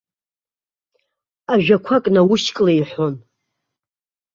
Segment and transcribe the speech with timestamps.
[1.53, 3.15] Ажәақәак наушьклеиҳәон.